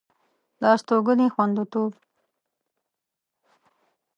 [0.59, 1.93] د استوګنې خوندیتوب